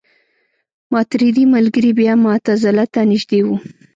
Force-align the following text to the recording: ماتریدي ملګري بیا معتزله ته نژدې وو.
ماتریدي 0.91 1.45
ملګري 1.55 1.91
بیا 1.99 2.13
معتزله 2.23 2.85
ته 2.93 3.01
نژدې 3.11 3.39
وو. 3.45 3.55